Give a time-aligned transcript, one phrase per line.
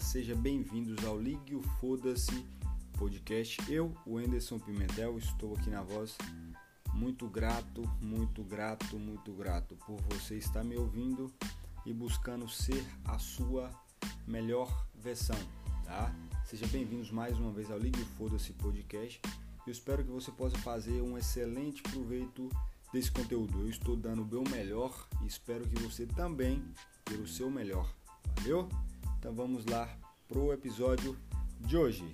[0.00, 2.44] Seja bem-vindos ao Ligue o Foda-se
[2.98, 3.58] podcast.
[3.70, 6.16] Eu, o Anderson Pimentel, estou aqui na voz.
[6.92, 11.32] Muito grato, muito grato, muito grato por você estar me ouvindo
[11.86, 13.70] e buscando ser a sua
[14.26, 15.38] melhor versão,
[15.84, 16.12] tá?
[16.44, 19.20] Seja bem-vindos mais uma vez ao Ligue o Foda-se podcast.
[19.64, 22.48] Eu espero que você possa fazer um excelente proveito
[22.92, 23.60] desse conteúdo.
[23.60, 26.64] Eu estou dando o meu melhor e espero que você também
[27.08, 27.88] dê o seu melhor.
[28.38, 28.68] Valeu?
[29.20, 29.99] Então vamos lá
[30.30, 31.18] pro episódio
[31.58, 32.04] de hoje.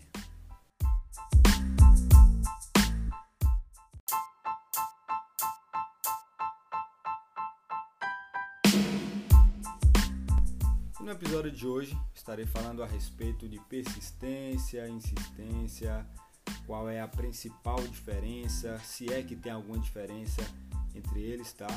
[10.98, 16.06] No episódio de hoje estarei falando a respeito de persistência, insistência,
[16.66, 20.40] qual é a principal diferença, se é que tem alguma diferença
[20.94, 21.68] entre eles, tá?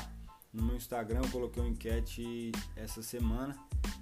[0.50, 3.54] No meu Instagram eu coloquei uma enquete essa semana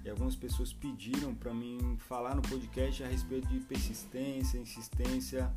[0.03, 5.53] e algumas pessoas pediram para mim falar no podcast a respeito de persistência, insistência,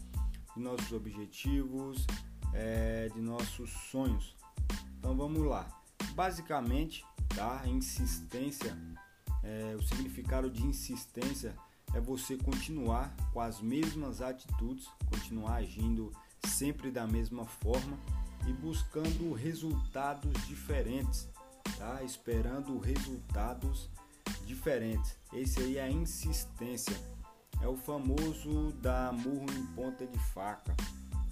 [0.55, 2.07] de nossos objetivos,
[2.53, 4.37] é, de nossos sonhos.
[4.99, 5.69] Então vamos lá.
[6.15, 7.63] Basicamente, tá?
[7.67, 8.77] Insistência,
[9.43, 11.57] é, o significado de insistência
[11.95, 16.13] é você continuar com as mesmas atitudes, continuar agindo
[16.47, 17.99] sempre da mesma forma
[18.47, 21.29] e buscando resultados diferentes,
[21.79, 22.03] tá?
[22.03, 24.02] Esperando resultados diferentes.
[25.33, 26.97] Esse aí é a insistência.
[27.61, 30.75] É o famoso dar murro em ponta de faca.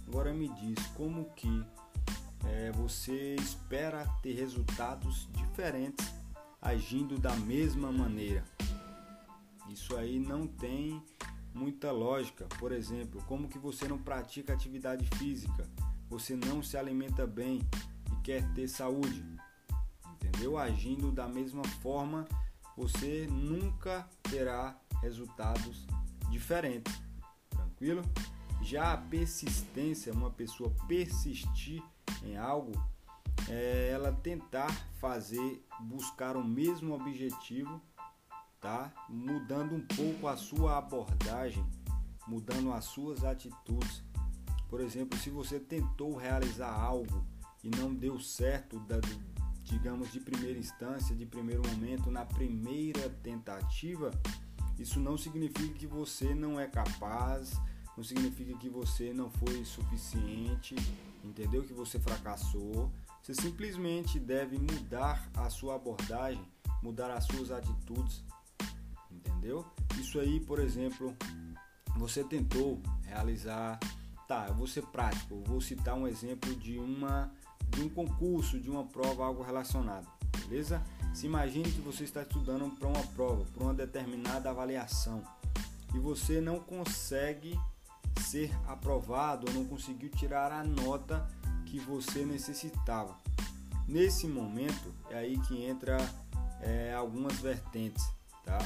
[0.07, 1.65] Agora me diz como que
[2.47, 6.13] é, você espera ter resultados diferentes
[6.61, 8.45] agindo da mesma maneira.
[9.69, 11.03] Isso aí não tem
[11.55, 12.47] muita lógica.
[12.59, 15.69] Por exemplo, como que você não pratica atividade física?
[16.09, 17.61] Você não se alimenta bem
[18.13, 19.25] e quer ter saúde?
[20.15, 20.59] Entendeu?
[20.59, 22.27] Agindo da mesma forma
[22.81, 25.87] você nunca terá resultados
[26.31, 26.99] diferentes.
[27.51, 28.03] Tranquilo?
[28.63, 31.83] Já a persistência, uma pessoa persistir
[32.25, 32.73] em algo,
[33.51, 37.79] é ela tentar fazer, buscar o mesmo objetivo,
[38.59, 38.91] tá?
[39.11, 41.67] Mudando um pouco a sua abordagem,
[42.27, 44.03] mudando as suas atitudes.
[44.71, 47.27] Por exemplo, se você tentou realizar algo
[47.63, 48.81] e não deu certo
[49.71, 54.11] digamos, de primeira instância, de primeiro momento, na primeira tentativa,
[54.79, 57.53] isso não significa que você não é capaz,
[57.97, 60.75] não significa que você não foi suficiente,
[61.23, 61.63] entendeu?
[61.63, 62.91] Que você fracassou.
[63.23, 66.43] Você simplesmente deve mudar a sua abordagem,
[66.83, 68.25] mudar as suas atitudes,
[69.11, 69.65] entendeu?
[70.01, 71.15] Isso aí, por exemplo,
[71.97, 73.79] você tentou realizar.
[74.27, 77.33] Tá, eu vou ser prático, vou citar um exemplo de uma
[77.71, 80.07] de um concurso, de uma prova, algo relacionado,
[80.47, 80.83] beleza?
[81.15, 85.23] Se imagine que você está estudando para uma prova, para uma determinada avaliação
[85.95, 87.59] e você não consegue
[88.21, 91.29] ser aprovado ou não conseguiu tirar a nota
[91.67, 93.17] que você necessitava.
[93.89, 95.99] Nesse momento é aí que entra
[96.61, 98.05] é, algumas vertentes,
[98.45, 98.59] tá?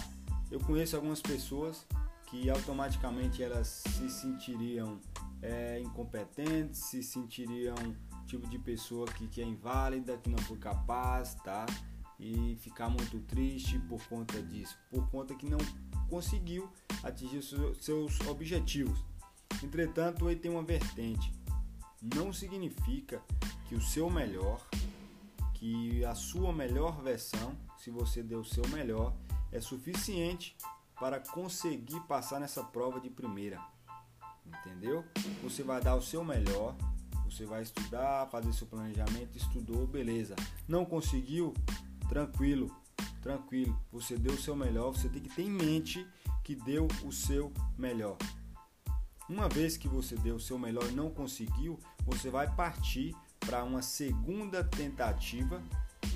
[0.50, 1.86] Eu conheço algumas pessoas
[2.26, 4.98] que automaticamente elas se sentiriam
[5.44, 7.74] é, incompetentes, se sentiriam
[8.26, 11.66] tipo de pessoa que, que é inválida, que não foi capaz, tá?
[12.18, 15.58] E ficar muito triste por conta disso, por conta que não
[16.08, 16.72] conseguiu
[17.02, 19.04] atingir seus objetivos.
[19.62, 21.32] Entretanto, ele tem uma vertente.
[22.14, 23.22] Não significa
[23.68, 24.66] que o seu melhor,
[25.54, 29.14] que a sua melhor versão, se você deu o seu melhor,
[29.52, 30.56] é suficiente
[30.98, 33.60] para conseguir passar nessa prova de primeira.
[34.46, 35.04] Entendeu?
[35.42, 36.74] Você vai dar o seu melhor,
[37.24, 40.36] você vai estudar, fazer seu planejamento, estudou, beleza.
[40.68, 41.54] Não conseguiu?
[42.08, 42.70] Tranquilo,
[43.22, 43.78] tranquilo.
[43.92, 46.06] Você deu o seu melhor, você tem que ter em mente
[46.42, 48.16] que deu o seu melhor.
[49.28, 53.64] Uma vez que você deu o seu melhor e não conseguiu, você vai partir para
[53.64, 55.62] uma segunda tentativa,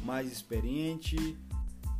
[0.04, 1.38] mais experiente,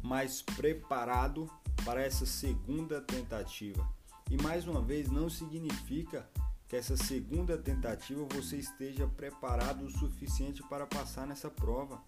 [0.03, 1.51] mais preparado
[1.85, 3.89] para essa segunda tentativa.
[4.31, 6.29] E mais uma vez, não significa
[6.69, 12.03] que essa segunda tentativa você esteja preparado o suficiente para passar nessa prova.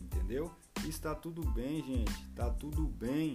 [0.00, 0.50] Entendeu?
[0.86, 2.28] Está tudo bem, gente.
[2.30, 3.34] Está tudo bem.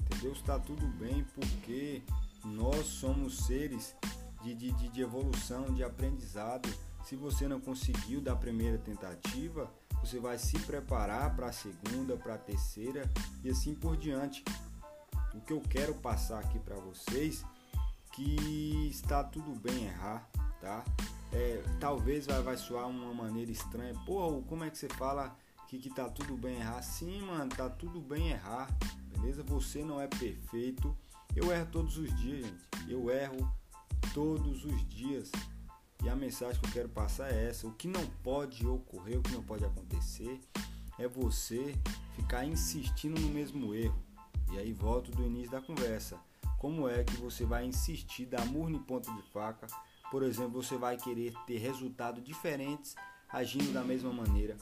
[0.00, 0.32] Entendeu?
[0.32, 2.02] Está tudo bem porque
[2.44, 3.94] nós somos seres
[4.42, 6.72] de, de, de evolução, de aprendizado.
[7.04, 9.70] Se você não conseguiu da primeira tentativa,
[10.00, 13.10] você vai se preparar para a segunda, para a terceira
[13.44, 14.42] e assim por diante.
[15.36, 17.44] O que eu quero passar aqui para vocês
[18.12, 20.26] que está tudo bem errar,
[20.60, 20.82] tá?
[21.30, 23.92] É, talvez vai, vai soar uma maneira estranha.
[24.06, 25.36] Pô, como é que você fala
[25.68, 26.80] que, que tá tudo bem errar?
[26.82, 28.68] Sim, mano, tá tudo bem errar,
[29.12, 29.42] beleza?
[29.42, 30.96] Você não é perfeito.
[31.34, 32.68] Eu erro todos os dias, gente.
[32.88, 33.52] Eu erro
[34.14, 35.30] todos os dias.
[36.02, 39.22] E a mensagem que eu quero passar é essa: o que não pode ocorrer, o
[39.22, 40.40] que não pode acontecer,
[40.98, 41.74] é você
[42.14, 44.02] ficar insistindo no mesmo erro.
[44.52, 46.18] E aí volto do início da conversa.
[46.58, 49.66] Como é que você vai insistir, dar murro em ponta de faca?
[50.10, 52.94] Por exemplo, você vai querer ter resultados diferentes
[53.28, 54.56] agindo da mesma maneira.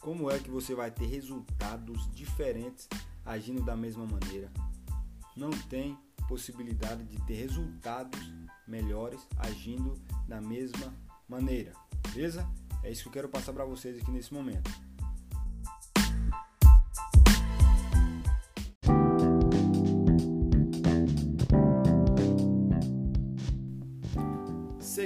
[0.00, 2.88] Como é que você vai ter resultados diferentes
[3.24, 4.50] agindo da mesma maneira?
[5.36, 5.98] Não tem
[6.28, 8.20] possibilidade de ter resultados
[8.66, 10.94] melhores agindo da mesma
[11.28, 11.72] maneira.
[12.12, 12.48] Beleza?
[12.82, 14.70] É isso que eu quero passar para vocês aqui nesse momento.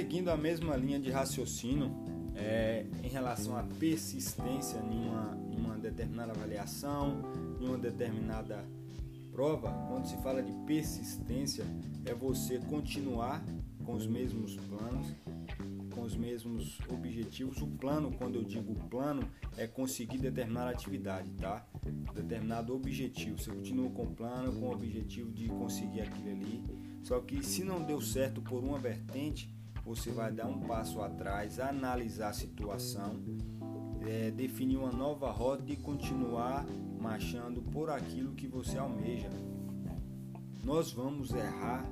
[0.01, 1.91] Seguindo a mesma linha de raciocínio,
[2.35, 7.21] é, em relação à persistência em uma, em uma determinada avaliação,
[7.59, 8.65] em uma determinada
[9.31, 11.63] prova, quando se fala de persistência,
[12.03, 13.45] é você continuar
[13.85, 15.05] com os mesmos planos,
[15.93, 17.61] com os mesmos objetivos.
[17.61, 19.21] O plano, quando eu digo plano,
[19.55, 21.63] é conseguir determinada atividade, tá?
[22.15, 23.37] Determinado objetivo.
[23.37, 26.63] Você continua com o plano, com o objetivo de conseguir aquilo ali.
[27.03, 31.59] Só que se não deu certo por uma vertente, você vai dar um passo atrás,
[31.59, 33.19] analisar a situação,
[34.01, 36.65] é, definir uma nova rota e continuar
[36.99, 39.29] marchando por aquilo que você almeja.
[40.63, 41.83] Nós vamos errar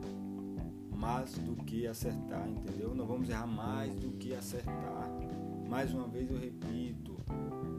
[0.96, 2.94] mais do que acertar, entendeu?
[2.94, 5.10] Nós vamos errar mais do que acertar.
[5.68, 7.16] Mais uma vez eu repito,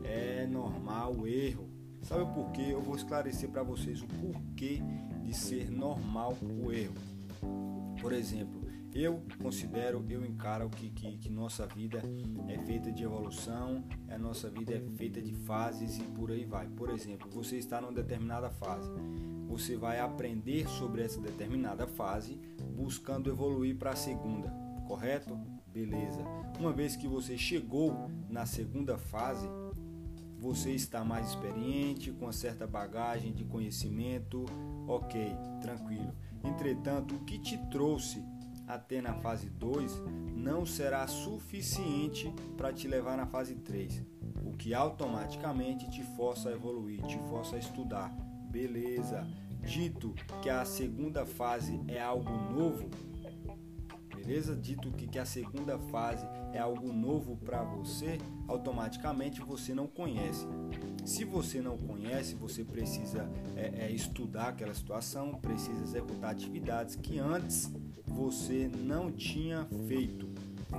[0.04, 1.68] é normal o erro.
[2.02, 2.68] Sabe por quê?
[2.70, 4.80] Eu vou esclarecer para vocês o porquê
[5.22, 6.94] de ser normal o erro.
[8.00, 8.59] Por exemplo,
[8.92, 12.02] eu considero, eu encaro que, que, que, nossa vida
[12.48, 16.66] é feita de evolução, a nossa vida é feita de fases e por aí vai.
[16.68, 18.90] Por exemplo, você está numa determinada fase,
[19.46, 22.40] você vai aprender sobre essa determinada fase,
[22.76, 24.50] buscando evoluir para a segunda,
[24.86, 25.38] correto?
[25.72, 26.24] Beleza.
[26.58, 29.48] Uma vez que você chegou na segunda fase,
[30.36, 34.46] você está mais experiente, com uma certa bagagem de conhecimento,
[34.88, 36.12] ok, tranquilo.
[36.42, 38.24] Entretanto, o que te trouxe
[38.74, 40.02] até na fase 2
[40.34, 44.02] não será suficiente para te levar na fase 3,
[44.44, 48.10] o que automaticamente te força a evoluir, te força a estudar.
[48.50, 49.26] Beleza.
[49.62, 52.88] Dito que a segunda fase é algo novo,
[54.14, 54.56] beleza?
[54.56, 58.18] Dito que, que a segunda fase é algo novo para você,
[58.48, 60.46] automaticamente você não conhece.
[61.04, 67.18] Se você não conhece, você precisa é, é, estudar aquela situação, precisa executar atividades que
[67.18, 67.70] antes
[68.10, 70.28] você não tinha feito.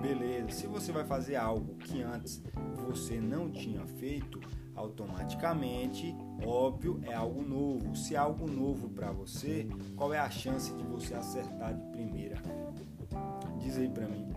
[0.01, 2.41] Beleza, se você vai fazer algo que antes
[2.87, 4.39] você não tinha feito,
[4.75, 7.95] automaticamente, óbvio, é algo novo.
[7.95, 12.37] Se é algo novo para você, qual é a chance de você acertar de primeira?
[13.59, 14.27] Diz aí para mim.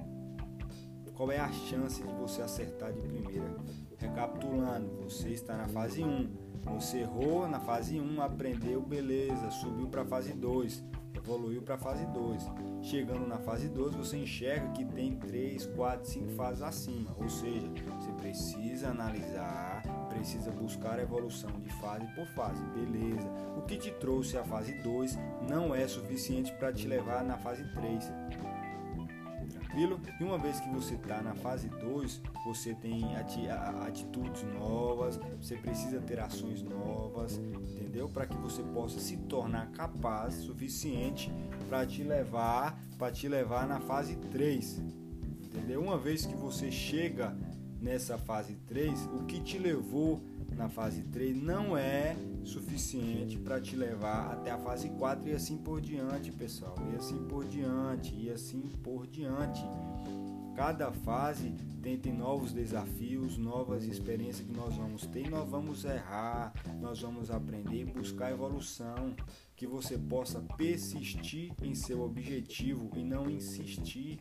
[1.15, 3.57] Qual é a chance de você acertar de primeira?
[3.99, 6.29] Recapitulando, você está na fase 1.
[6.75, 10.83] Você errou na fase 1, aprendeu, beleza, subiu para a fase 2
[11.25, 12.51] evoluiu para a fase 2.
[12.83, 17.67] Chegando na fase 2, você enxerga que tem 3, 4, 5 fases acima, ou seja,
[17.99, 23.27] você precisa analisar, precisa buscar a evolução de fase por fase, beleza.
[23.57, 27.65] O que te trouxe a fase 2 não é suficiente para te levar na fase
[27.73, 28.13] 3
[29.75, 30.01] tranquilo?
[30.21, 36.01] E uma vez que você está na fase 2, você tem atitudes novas, você precisa
[36.01, 38.09] ter ações novas, entendeu?
[38.09, 41.33] Para que você possa se tornar capaz suficiente
[41.69, 44.81] para te levar, para te levar na fase 3.
[45.45, 45.83] Entendeu?
[45.83, 47.37] Uma vez que você chega
[47.85, 50.23] nessa fase 3, o que te levou
[50.57, 55.59] na fase 3 não é suficiente para te levar até a fase 4 e assim
[55.59, 56.77] por diante, pessoal.
[56.91, 59.63] E assim por diante, e assim por diante.
[60.57, 66.55] Cada fase tem, tem novos desafios, novas experiências que nós vamos ter nós vamos errar,
[66.81, 69.15] nós vamos aprender e buscar evolução,
[69.57, 74.19] que você possa persistir em seu objetivo e não insistir.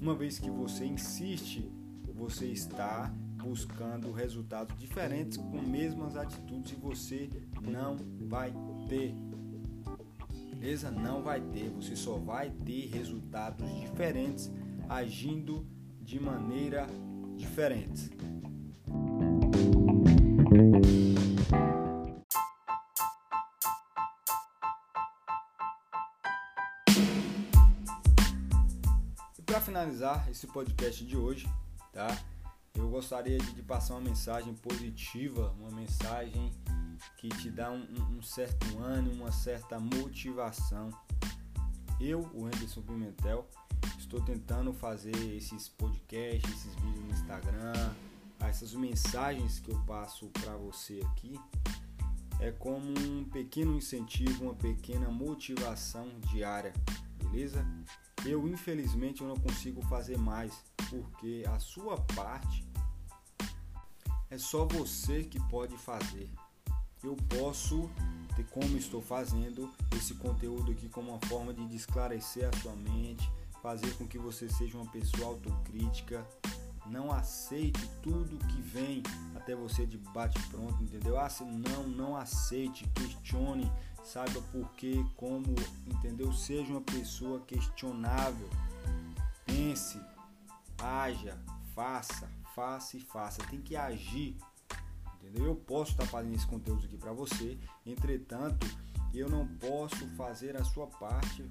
[0.00, 1.66] Uma vez que você insiste,
[2.22, 3.12] você está
[3.42, 7.28] buscando resultados diferentes com mesmas atitudes e você
[7.60, 7.96] não
[8.28, 8.54] vai
[8.88, 9.12] ter.
[10.50, 10.88] Beleza?
[10.92, 11.68] Não vai ter.
[11.70, 14.48] Você só vai ter resultados diferentes
[14.88, 15.66] agindo
[16.00, 16.86] de maneira
[17.36, 18.08] diferente.
[29.36, 31.48] E para finalizar esse podcast de hoje,
[31.92, 32.08] tá?
[32.74, 36.50] Eu gostaria de, passar uma mensagem positiva, uma mensagem
[37.18, 37.84] que te dá um,
[38.16, 40.90] um certo ânimo, uma certa motivação.
[42.00, 43.46] Eu, o Anderson Pimentel,
[43.98, 47.94] estou tentando fazer esses podcasts, esses vídeos no Instagram,
[48.40, 51.38] essas mensagens que eu passo para você aqui
[52.42, 56.72] é como um pequeno incentivo, uma pequena motivação diária,
[57.22, 57.66] beleza?
[58.24, 60.52] Eu infelizmente eu não consigo fazer mais,
[60.88, 62.64] porque a sua parte
[64.30, 66.30] é só você que pode fazer.
[67.02, 67.90] Eu posso
[68.36, 73.30] ter como estou fazendo esse conteúdo aqui como uma forma de esclarecer a sua mente,
[73.62, 76.26] fazer com que você seja uma pessoa autocrítica,
[76.86, 79.02] não aceite tudo que vem
[79.34, 81.18] até você de bate pronto, entendeu?
[81.18, 83.70] Ah, não, não aceite, questione,
[84.02, 85.54] saiba por quê, como,
[85.86, 86.32] entendeu?
[86.32, 88.48] Seja uma pessoa questionável.
[89.44, 90.00] Pense,
[90.80, 91.38] haja,
[91.74, 93.42] faça, faça e faça.
[93.44, 94.36] Tem que agir,
[95.16, 95.46] entendeu?
[95.46, 98.66] Eu posso estar fazendo esse conteúdo aqui para você, entretanto,
[99.14, 101.44] eu não posso fazer a sua parte.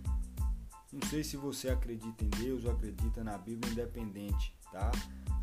[0.91, 4.91] Não sei se você acredita em Deus ou acredita na Bíblia independente, tá?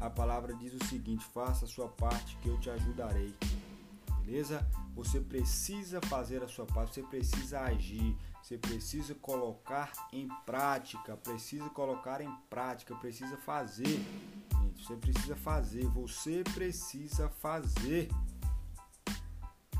[0.00, 3.34] a palavra diz o seguinte: faça a sua parte que eu te ajudarei.
[4.28, 4.68] Beleza?
[4.94, 11.70] Você precisa fazer a sua parte, você precisa agir, você precisa colocar em prática, precisa
[11.70, 13.86] colocar em prática, precisa fazer.
[13.86, 18.10] Gente, você precisa fazer, você precisa fazer.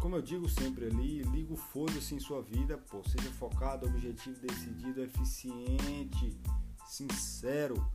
[0.01, 4.41] Como eu digo sempre ali, liga o foda-se em sua vida, pô, seja focado, objetivo,
[4.41, 6.41] decidido, eficiente,
[6.87, 7.87] sincero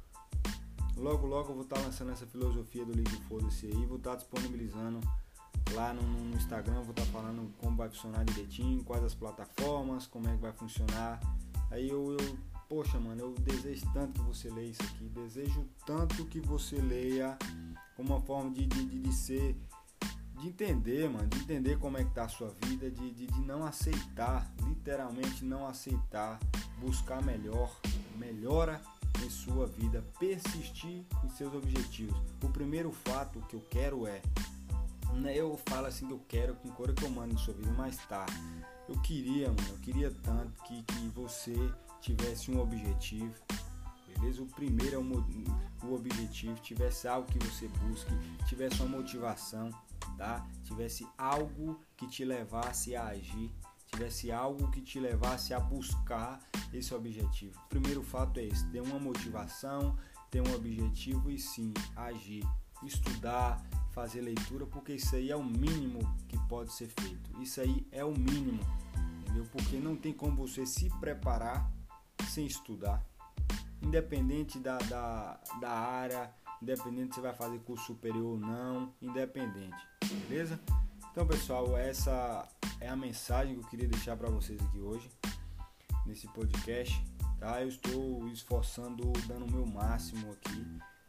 [0.95, 4.11] Logo, logo eu vou estar tá lançando essa filosofia do Ligue Foda-se aí, vou estar
[4.11, 4.99] tá disponibilizando
[5.73, 10.07] lá no, no, Instagram, vou estar tá falando como vai funcionar direitinho, quais as plataformas,
[10.07, 11.19] como é que vai funcionar.
[11.71, 12.37] Aí eu, eu
[12.69, 17.37] poxa, mano, eu desejo tanto que você leia isso aqui, desejo tanto que você leia
[17.95, 19.55] como uma forma de, de, de, de ser,
[20.39, 23.41] de entender, mano, de entender como é que tá a sua vida, de, de, de
[23.41, 26.39] não aceitar, literalmente não aceitar,
[26.79, 27.79] buscar melhor,
[28.17, 28.81] melhora
[29.23, 32.17] em sua vida, persistir em seus objetivos.
[32.43, 34.21] O primeiro fato que eu quero é,
[35.33, 37.97] eu falo assim que eu quero com cor que eu mando em sua vida, mas
[38.07, 38.25] tá.
[38.87, 41.55] Eu queria, mano, eu queria tanto que, que você
[42.01, 43.33] tivesse um objetivo,
[44.07, 44.41] beleza?
[44.41, 48.11] O primeiro é o, o objetivo, tivesse algo que você busque,
[48.45, 49.69] tivesse uma motivação,
[50.17, 50.45] tá?
[50.63, 53.51] Tivesse algo que te levasse a agir,
[53.87, 56.39] tivesse algo que te levasse a buscar
[56.73, 57.57] esse objetivo.
[57.65, 59.97] O primeiro fato é esse: ter uma motivação,
[60.29, 62.43] ter um objetivo e sim agir,
[62.83, 67.41] estudar, fazer leitura, porque isso aí é o mínimo que pode ser feito.
[67.41, 68.61] Isso aí é o mínimo,
[69.21, 69.45] entendeu?
[69.51, 71.71] Porque não tem como você se preparar
[72.27, 73.03] sem estudar,
[73.81, 79.87] independente da, da, da área, independente se vai fazer curso superior ou não, independente,
[80.27, 80.59] beleza?
[81.11, 82.47] Então, pessoal, essa
[82.81, 85.11] é a mensagem que eu queria deixar para vocês aqui hoje,
[86.07, 86.99] nesse podcast.
[87.39, 87.61] Tá?
[87.61, 90.65] Eu estou esforçando, dando o meu máximo aqui,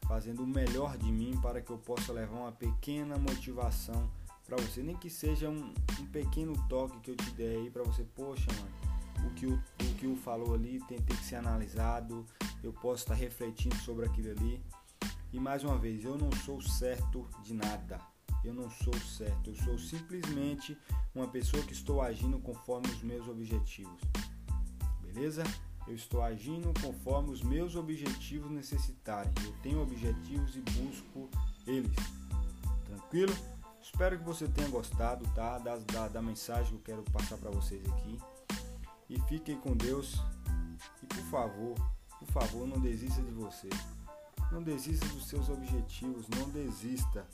[0.06, 4.10] fazendo o melhor de mim para que eu possa levar uma pequena motivação
[4.46, 7.82] para você, nem que seja um, um, pequeno toque que eu te dei aí para
[7.82, 11.36] você, poxa, mano, o que o, o que o falou ali tem, tem que ser
[11.36, 12.26] analisado,
[12.62, 14.62] eu posso estar refletindo sobre aquilo ali.
[15.32, 17.98] E mais uma vez, eu não sou certo de nada
[18.44, 20.76] eu não sou certo, eu sou simplesmente
[21.14, 24.00] uma pessoa que estou agindo conforme os meus objetivos.
[25.00, 25.42] Beleza?
[25.86, 29.32] Eu estou agindo conforme os meus objetivos necessitarem.
[29.44, 31.28] Eu tenho objetivos e busco
[31.66, 31.96] eles.
[32.86, 33.34] Tranquilo?
[33.82, 35.58] Espero que você tenha gostado tá?
[35.58, 38.18] da, da, da mensagem que eu quero passar para vocês aqui.
[39.10, 40.14] E fiquem com Deus.
[41.02, 41.74] E por favor,
[42.18, 43.68] por favor, não desista de você.
[44.50, 46.26] Não desista dos seus objetivos.
[46.28, 47.26] Não desista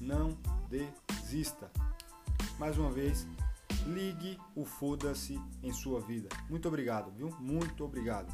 [0.00, 0.36] não
[0.68, 1.70] desista.
[2.58, 3.26] Mais uma vez,
[3.86, 6.28] ligue o foda-se em sua vida.
[6.48, 7.30] Muito obrigado, viu?
[7.38, 8.32] Muito obrigado.